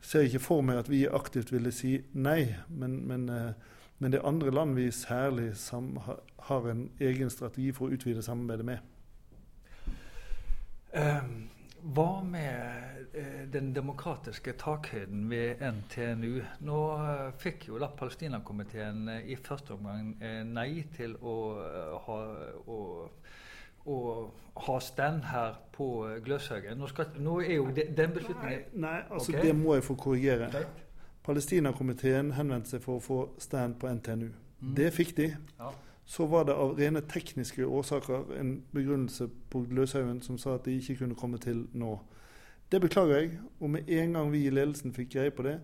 ser 0.00 0.24
jeg 0.24 0.34
ikke 0.34 0.46
for 0.46 0.64
meg 0.64 0.80
at 0.80 0.90
vi 0.90 1.06
aktivt 1.06 1.52
ville 1.52 1.72
si 1.72 1.98
nei. 2.14 2.54
Men, 2.68 3.00
men, 3.08 3.28
eh, 3.28 3.52
men 3.98 4.12
det 4.12 4.20
er 4.20 4.28
andre 4.28 4.50
land 4.50 4.74
vi 4.76 4.90
særlig 4.90 5.52
har 6.48 6.70
en 6.70 6.90
egen 7.00 7.30
strategi 7.30 7.70
for 7.72 7.86
å 7.86 7.96
utvide 7.96 8.22
samarbeidet 8.22 8.66
med. 8.68 8.78
Um, 10.96 11.48
hva 11.94 12.22
med 12.24 13.12
eh, 13.14 13.42
den 13.52 13.74
demokratiske 13.74 14.52
takhøyden 14.58 15.30
ved 15.30 15.60
NTNU? 15.60 16.40
Nå 16.66 16.78
eh, 16.96 17.28
fikk 17.38 17.68
jo 17.68 17.78
da 17.78 17.90
Palestinakomiteen 17.98 19.08
eh, 19.12 19.28
i 19.30 19.36
første 19.36 19.76
omgang 19.76 20.14
nei 20.50 20.86
til 20.96 21.14
å 21.20 21.36
ha, 22.06 22.16
å, 22.66 22.80
å 23.86 23.98
ha 24.66 24.78
stand 24.82 25.28
her 25.30 25.60
på 25.76 25.90
Gløshaugen. 26.24 26.80
Nå, 26.80 26.90
nå, 27.22 27.38
er 27.44 27.54
jo 27.60 27.70
de, 27.76 27.86
den 27.96 28.16
beslutningen 28.16 28.66
Nei, 28.72 28.80
nei 28.88 28.98
altså 29.04 29.36
okay. 29.36 29.46
det 29.46 29.54
må 29.60 29.76
jeg 29.76 29.86
få 29.86 29.98
korrigere. 30.00 30.50
Palestinakomiteen 31.26 32.30
henvendte 32.36 32.76
seg 32.76 32.84
for 32.84 33.00
å 33.00 33.02
få 33.02 33.18
stand 33.42 33.80
på 33.80 33.90
NTNU. 33.90 34.30
Mm. 34.30 34.72
Det 34.78 34.92
fikk 34.94 35.16
de. 35.18 35.32
Ja 35.58 35.72
så 36.06 36.26
var 36.26 36.44
det 36.44 36.54
av 36.54 36.76
rene 36.78 37.00
tekniske 37.02 37.66
årsaker 37.66 38.28
en 38.38 38.62
begrunnelse 38.74 39.26
på 39.50 39.64
Løshaugen 39.74 40.20
som 40.22 40.38
sa 40.38 40.54
at 40.54 40.64
de 40.64 40.76
ikke 40.78 41.00
kunne 41.00 41.18
komme 41.18 41.38
til 41.42 41.64
nå. 41.74 41.96
Det 42.70 42.80
beklager 42.80 43.18
jeg, 43.18 43.32
og 43.60 43.70
med 43.70 43.90
en 43.90 44.12
gang 44.12 44.30
vi 44.30 44.44
i 44.46 44.52
ledelsen 44.54 44.94
fikk 44.94 45.16
greie 45.16 45.34
på 45.34 45.42
det, 45.42 45.56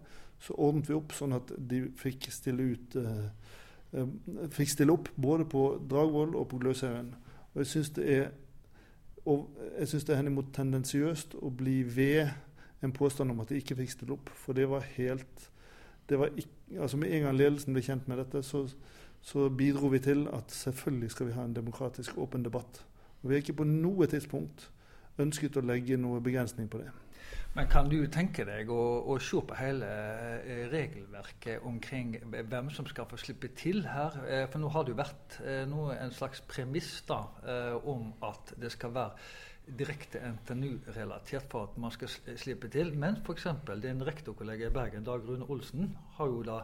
så 0.42 0.54
ordnet 0.58 0.90
vi 0.90 0.96
opp 0.98 1.14
sånn 1.14 1.36
at 1.38 1.52
de 1.70 1.84
fikk 1.98 2.26
stille, 2.34 2.74
ut, 2.74 2.96
uh, 2.98 3.54
uh, 3.94 4.48
fikk 4.50 4.74
stille 4.74 4.94
opp 4.94 5.12
både 5.14 5.46
på 5.46 5.64
Dragvoll 5.90 6.34
og 6.34 6.48
på 6.50 6.58
Gløshaugen. 6.58 7.14
Og 7.54 7.62
jeg 7.62 7.70
syns 7.76 7.94
det 7.98 8.10
er 8.10 8.30
og 9.30 9.46
jeg 9.78 9.86
synes 9.88 10.04
det 10.04 10.12
er 10.12 10.18
henimot 10.18 10.48
tendensiøst 10.50 11.36
å 11.38 11.50
bli 11.54 11.84
ved 11.86 12.32
en 12.82 12.92
påstand 12.92 13.30
om 13.30 13.40
at 13.40 13.52
de 13.52 13.60
ikke 13.60 13.76
fikk 13.78 13.94
stille 13.94 14.16
opp. 14.16 14.32
For 14.44 14.56
det 14.58 14.68
var 14.70 14.86
helt 14.96 15.48
det 16.10 16.18
var 16.18 16.32
ikke, 16.34 16.80
altså 16.82 16.98
Med 16.98 17.12
en 17.14 17.22
gang 17.22 17.36
ledelsen 17.38 17.76
ble 17.76 17.82
kjent 17.84 18.08
med 18.10 18.18
dette, 18.18 18.42
så 18.42 18.66
så 19.22 19.48
bidro 19.48 19.86
vi 19.86 20.00
til 20.02 20.26
at 20.34 20.50
selvfølgelig 20.50 21.10
skal 21.10 21.26
vi 21.26 21.32
ha 21.32 21.44
en 21.44 21.54
demokratisk 21.56 22.18
åpen 22.18 22.42
debatt. 22.44 22.86
Og 23.22 23.28
Vi 23.28 23.34
har 23.34 23.42
ikke 23.44 23.60
på 23.62 23.64
noe 23.68 24.06
tidspunkt 24.10 24.70
ønsket 25.22 25.56
å 25.56 25.62
legge 25.62 25.96
noe 25.96 26.20
begrensning 26.20 26.70
på 26.70 26.80
det. 26.82 26.90
Men 27.54 27.68
kan 27.68 27.88
du 27.88 27.98
tenke 28.10 28.46
deg 28.48 28.70
å, 28.72 28.80
å 29.12 29.18
se 29.20 29.38
på 29.46 29.56
hele 29.58 29.86
eh, 30.40 30.64
regelverket 30.72 31.62
omkring 31.68 32.16
hvem 32.32 32.70
som 32.72 32.88
skal 32.88 33.06
få 33.10 33.20
slippe 33.20 33.52
til 33.56 33.84
her? 33.86 34.16
Eh, 34.26 34.44
for 34.50 34.58
nå 34.58 34.72
har 34.72 34.86
det 34.88 34.94
jo 34.94 34.98
vært 34.98 35.38
eh, 35.44 35.62
en 35.68 36.16
slags 36.16 36.40
premiss 36.48 36.90
da, 37.06 37.20
om 37.84 38.10
at 38.24 38.54
det 38.58 38.72
skal 38.74 38.96
være 38.96 39.28
direkte 39.66 40.20
NTNU-relatert 40.20 41.46
for 41.50 41.68
at 41.68 41.78
man 41.78 41.90
skal 41.94 42.10
slippe 42.36 42.68
til. 42.68 42.94
Men 42.98 43.20
f.eks. 43.22 43.46
din 43.82 44.02
rektorkollega 44.06 44.66
i 44.66 44.74
Bergen, 44.74 45.04
Dag 45.04 45.28
Rune 45.28 45.48
Olsen, 45.50 45.96
har 46.16 46.26
jo 46.26 46.42
da 46.46 46.60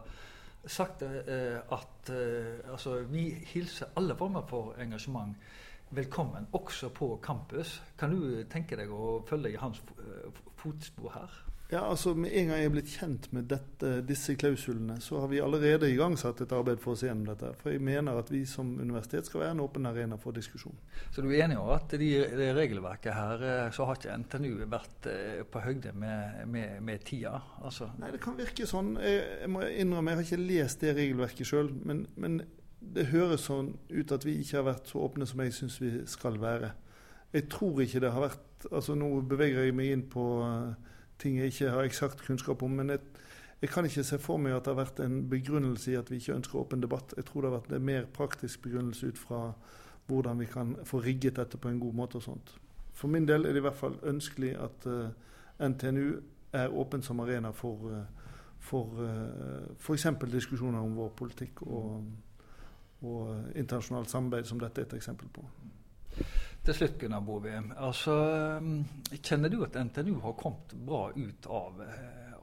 sagt 0.67 1.01
eh, 1.01 1.59
at 1.71 2.11
eh, 2.11 2.71
altså, 2.71 2.99
vi 3.07 3.29
hilser 3.53 3.95
alle 3.95 4.15
former 4.17 4.45
for 4.47 4.75
engasjement 4.81 5.35
velkommen, 5.89 6.47
også 6.53 6.89
på 6.89 7.19
campus. 7.23 7.81
Kan 7.97 8.13
du 8.13 8.43
tenke 8.51 8.77
deg 8.77 8.91
å 8.93 9.21
følge 9.27 9.55
i 9.55 9.61
hans 9.61 9.81
eh, 9.97 10.43
fotspor 10.59 11.15
her? 11.15 11.39
Ja, 11.71 11.83
altså 11.85 12.15
Med 12.17 12.31
en 12.33 12.47
gang 12.49 12.57
jeg 12.57 12.65
er 12.65 12.71
blitt 12.73 12.87
kjent 12.89 13.27
med 13.35 13.45
dette, 13.51 13.89
disse 14.01 14.33
klausulene, 14.41 14.95
så 15.05 15.19
har 15.21 15.29
vi 15.29 15.41
allerede 15.43 15.91
igangsatt 15.91 16.41
et 16.41 16.53
arbeid 16.57 16.79
for 16.81 16.95
å 16.95 16.97
se 16.97 17.05
gjennom 17.05 17.27
dette. 17.29 17.51
For 17.59 17.69
jeg 17.69 17.83
mener 17.85 18.17
at 18.17 18.31
vi 18.33 18.41
som 18.49 18.71
universitet 18.79 19.29
skal 19.29 19.43
være 19.43 19.53
en 19.53 19.61
åpen 19.67 19.85
arena 19.85 20.17
for 20.17 20.33
diskusjon. 20.33 20.73
Så 21.13 21.21
du 21.21 21.29
er 21.29 21.43
enig 21.45 21.59
i 21.59 21.67
at 21.75 21.93
det 22.01 22.49
regelverket 22.57 23.13
her 23.13 23.45
eh, 23.51 23.69
så 23.75 23.85
har 23.85 24.01
ikke 24.01 24.17
NTNU 24.23 24.65
vært 24.65 25.11
eh, 25.13 25.43
på 25.45 25.61
høyde 25.67 25.93
med, 25.93 26.41
med, 26.49 26.81
med 26.89 27.05
tida? 27.05 27.35
Altså. 27.61 27.91
Nei, 28.01 28.15
det 28.17 28.23
kan 28.25 28.41
virke 28.41 28.65
sånn. 28.69 28.95
Jeg, 29.05 29.21
jeg, 29.43 29.53
må 29.53 29.61
innrømme, 29.69 30.15
jeg 30.15 30.23
har 30.23 30.27
ikke 30.27 30.49
lest 30.49 30.81
det 30.87 30.97
regelverket 30.97 31.53
sjøl. 31.53 31.69
Men, 31.85 32.07
men, 32.17 32.41
det 32.79 33.09
høres 33.11 33.43
sånn 33.45 33.73
ut 33.91 34.11
at 34.15 34.23
vi 34.25 34.39
ikke 34.39 34.61
har 34.61 34.69
vært 34.71 34.89
så 34.89 35.01
åpne 35.03 35.25
som 35.27 35.41
jeg 35.43 35.53
syns 35.53 35.81
vi 35.83 35.97
skal 36.09 36.41
være. 36.41 36.71
Jeg 37.35 37.49
tror 37.51 37.83
ikke 37.83 38.01
det 38.01 38.15
har 38.15 38.31
vært 38.31 38.45
altså 38.71 38.95
Nå 38.97 39.07
beveger 39.29 39.67
jeg 39.67 39.75
meg 39.75 39.91
inn 39.93 40.01
på 40.11 40.23
uh, 40.43 40.71
ting 41.19 41.37
jeg 41.37 41.45
ikke 41.51 41.71
har 41.73 41.83
eksakt 41.87 42.23
kunnskap 42.25 42.63
om. 42.63 42.71
Men 42.71 42.89
jeg, 42.89 42.99
jeg, 43.61 43.69
kan 43.69 43.85
ikke 43.85 44.03
se 44.03 44.19
for 44.19 44.37
meg 44.37 44.55
at 44.55 44.65
det 44.65 44.73
har 44.73 44.83
vært 44.83 45.01
en 45.03 45.19
begrunnelse 45.29 45.91
i 45.91 45.99
at 45.99 46.11
vi 46.11 46.21
ikke 46.21 46.37
ønsker 46.39 46.59
åpen 46.59 46.81
debatt. 46.81 47.13
Jeg 47.17 47.25
tror 47.25 47.41
det 47.41 47.51
har 47.51 47.59
vært 47.59 47.75
en 47.77 47.85
mer 47.85 48.07
praktisk 48.13 48.61
begrunnelse 48.61 49.07
ut 49.07 49.17
fra 49.19 49.41
hvordan 50.09 50.39
vi 50.39 50.45
kan 50.49 50.75
få 50.83 51.03
rigget 51.05 51.37
dette 51.37 51.57
på 51.57 51.69
en 51.69 51.79
god 51.79 51.93
måte. 51.93 52.15
og 52.15 52.23
sånt. 52.23 52.55
For 52.93 53.07
min 53.07 53.27
del 53.27 53.45
er 53.45 53.53
det 53.53 53.61
i 53.61 53.67
hvert 53.67 53.77
fall 53.79 53.99
ønskelig 54.03 54.55
at 54.57 54.87
uh, 54.87 55.67
NTNU 55.69 56.21
er 56.53 56.73
åpen 56.73 57.01
som 57.01 57.19
arena 57.19 57.51
for, 57.51 57.91
for 58.59 59.09
f.eks. 59.77 60.07
diskusjoner 60.31 60.79
om 60.79 60.95
vår 60.97 61.09
politikk 61.09 61.61
og, 61.61 62.07
og 63.01 63.35
internasjonalt 63.55 64.09
samarbeid, 64.09 64.49
som 64.49 64.59
dette 64.59 64.81
er 64.81 64.89
et 64.89 64.95
eksempel 64.97 65.29
på. 65.33 65.45
Til 66.69 66.75
slutt, 66.77 66.99
Gunnar 67.01 67.23
Bovim. 67.25 67.71
Altså, 67.81 68.15
kjenner 69.25 69.49
du 69.49 69.63
at 69.65 69.73
NTNU 69.73 70.19
har 70.21 70.35
kommet 70.37 70.75
bra 70.85 71.07
ut 71.15 71.47
av, 71.49 71.79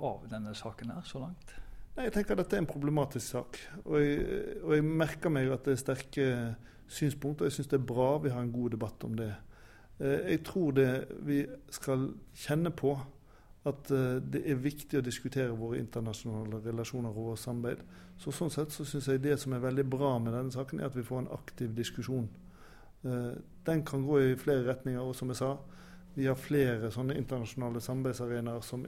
av 0.02 0.24
denne 0.26 0.50
saken 0.58 0.90
her 0.90 1.04
så 1.06 1.20
langt? 1.22 1.52
Nei, 1.94 2.08
Jeg 2.08 2.14
tenker 2.16 2.34
at 2.34 2.40
dette 2.40 2.56
er 2.58 2.64
en 2.64 2.66
problematisk 2.66 3.22
sak. 3.22 3.60
Og 3.84 4.00
jeg, 4.02 4.24
og 4.64 4.72
jeg 4.74 4.82
merker 4.82 5.30
meg 5.30 5.52
at 5.54 5.62
det 5.68 5.76
er 5.76 5.78
sterke 5.78 6.24
synspunkter. 6.90 7.46
Jeg 7.46 7.54
syns 7.54 7.70
det 7.70 7.78
er 7.78 7.84
bra 7.86 8.08
vi 8.24 8.32
har 8.34 8.42
en 8.42 8.50
god 8.50 8.74
debatt 8.74 9.06
om 9.06 9.14
det. 9.14 9.28
Eh, 10.00 10.32
jeg 10.32 10.40
tror 10.48 10.74
det 10.74 10.88
vi 11.28 11.36
skal 11.76 12.08
kjenne 12.34 12.72
på 12.74 12.96
at 13.70 13.92
eh, 13.94 14.16
det 14.26 14.42
er 14.42 14.58
viktig 14.58 14.98
å 14.98 15.04
diskutere 15.06 15.54
våre 15.54 15.78
internasjonale 15.78 16.64
relasjoner 16.64 17.14
og 17.14 17.30
vårt 17.30 17.44
samarbeid. 17.44 17.86
Så 18.18 18.34
Sånn 18.34 18.50
sett 18.50 18.74
så 18.74 18.88
syns 18.90 19.06
jeg 19.06 19.22
det 19.22 19.38
som 19.38 19.54
er 19.54 19.62
veldig 19.62 19.86
bra 19.86 20.16
med 20.18 20.34
denne 20.34 20.50
saken, 20.50 20.82
er 20.82 20.90
at 20.90 20.98
vi 20.98 21.06
får 21.06 21.22
en 21.22 21.32
aktiv 21.38 21.78
diskusjon. 21.78 22.26
Eh, 23.06 23.32
den 23.66 23.84
kan 23.86 24.04
gå 24.06 24.20
i 24.20 24.36
flere 24.38 24.66
retninger. 24.66 25.00
Og 25.00 25.16
som 25.16 25.32
jeg 25.32 25.40
sa, 25.40 25.54
vi 26.16 26.28
har 26.28 26.38
flere 26.40 26.90
sånne 26.94 27.16
internasjonale 27.18 27.82
samarbeidsarenaer 27.84 28.62
som, 28.64 28.86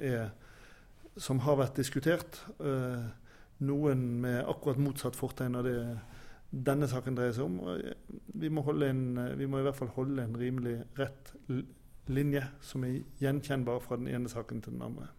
som 1.16 1.42
har 1.44 1.58
vært 1.60 1.80
diskutert. 1.82 2.38
Noen 3.58 4.04
med 4.22 4.38
akkurat 4.48 4.80
motsatt 4.80 5.18
fortegn 5.18 5.58
av 5.58 5.66
det 5.66 5.76
denne 6.48 6.88
saken 6.88 7.18
dreier 7.18 7.34
seg 7.36 7.44
om. 7.44 7.58
Vi 8.40 8.48
må, 8.48 8.64
en, 8.86 9.02
vi 9.36 9.46
må, 9.46 9.60
i 9.60 9.66
hvert 9.66 9.76
fall 9.76 9.92
holde 9.96 10.24
en 10.24 10.38
rimelig 10.40 10.78
rett 10.96 11.34
linje 12.08 12.44
som 12.64 12.86
er 12.88 13.02
gjenkjennbar 13.20 13.82
fra 13.84 13.98
den 14.00 14.08
ene 14.08 14.30
saken 14.32 14.62
til 14.64 14.76
den 14.76 14.86
andre. 14.88 15.10